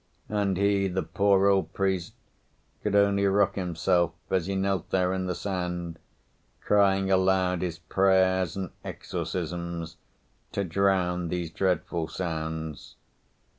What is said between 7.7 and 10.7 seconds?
prayers and exorcisms to